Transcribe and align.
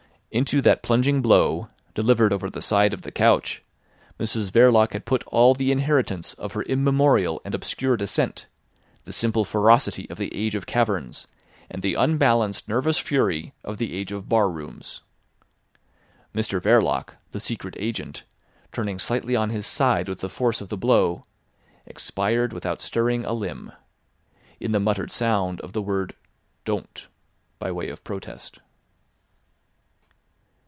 Into 0.33 0.61
that 0.61 0.81
plunging 0.81 1.21
blow, 1.21 1.67
delivered 1.93 2.31
over 2.31 2.49
the 2.49 2.61
side 2.61 2.93
of 2.93 3.01
the 3.01 3.11
couch, 3.11 3.61
Mrs 4.17 4.49
Verloc 4.49 4.93
had 4.93 5.03
put 5.03 5.23
all 5.25 5.53
the 5.53 5.73
inheritance 5.73 6.35
of 6.35 6.53
her 6.53 6.61
immemorial 6.61 7.41
and 7.43 7.53
obscure 7.53 7.97
descent, 7.97 8.47
the 9.03 9.11
simple 9.11 9.43
ferocity 9.43 10.09
of 10.09 10.17
the 10.17 10.33
age 10.33 10.55
of 10.55 10.65
caverns, 10.65 11.27
and 11.69 11.81
the 11.81 11.95
unbalanced 11.95 12.69
nervous 12.69 12.97
fury 12.97 13.51
of 13.65 13.77
the 13.77 13.91
age 13.93 14.13
of 14.13 14.29
bar 14.29 14.49
rooms. 14.49 15.01
Mr 16.33 16.61
Verloc, 16.61 17.15
the 17.31 17.39
Secret 17.41 17.75
Agent, 17.77 18.23
turning 18.71 18.99
slightly 18.99 19.35
on 19.35 19.49
his 19.49 19.67
side 19.67 20.07
with 20.07 20.21
the 20.21 20.29
force 20.29 20.61
of 20.61 20.69
the 20.69 20.77
blow, 20.77 21.25
expired 21.85 22.53
without 22.53 22.79
stirring 22.79 23.25
a 23.25 23.33
limb, 23.33 23.73
in 24.61 24.71
the 24.71 24.79
muttered 24.79 25.11
sound 25.11 25.59
of 25.59 25.73
the 25.73 25.81
word 25.81 26.15
"Don't" 26.63 27.09
by 27.59 27.69
way 27.69 27.89
of 27.89 28.05
protest. 28.05 28.59